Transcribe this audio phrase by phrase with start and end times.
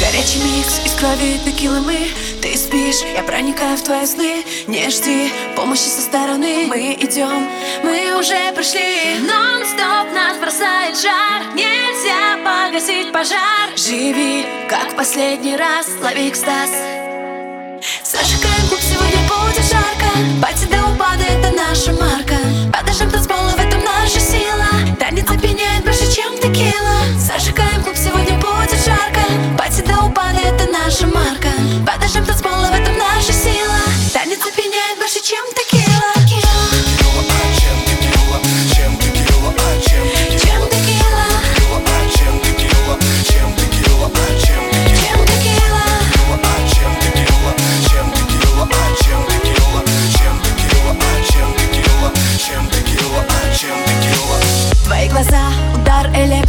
[0.00, 2.08] Горячий микс из крови текилы мы.
[2.40, 4.42] Ты спишь, я проникаю в твои сны.
[4.66, 6.66] Не жди помощи со стороны.
[6.68, 7.50] Мы идем,
[7.82, 9.18] мы уже пришли.
[9.20, 11.52] Нон-стоп нас бросает жар.
[11.54, 13.76] Нельзя погасить пожар.
[13.76, 16.70] Живи, как в последний раз, лови экстаз.
[18.04, 20.06] Зажигаем клуб, сегодня будет жарко.
[20.40, 20.89] Пати до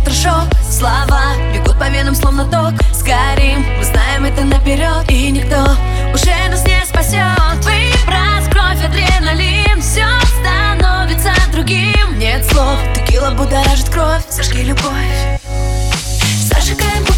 [0.01, 2.73] электрошок Слова бегут по венам словно ток.
[2.93, 5.75] Сгорим, мы знаем это наперед И никто
[6.13, 10.05] уже нас не спасет Выброс, кровь, адреналин Все
[10.39, 12.19] становится другим.
[12.19, 15.39] Нет слов, текила будоражит кровь Сожги любовь.
[16.43, 17.10] Зажигаем